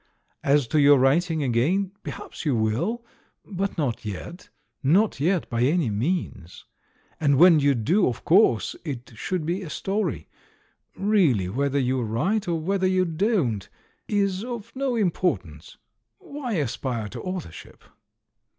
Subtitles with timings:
[0.43, 3.05] As to your writing again, perhaps you will.
[3.45, 4.49] But not yet.
[4.81, 6.65] Not yet, by any means!
[7.19, 10.27] And when you do, of course it should be a story.
[10.97, 13.69] Really whether you wi'ite, or whether you don't,
[14.07, 15.77] is of no importance—
[16.17, 17.83] why aspire to authorship?"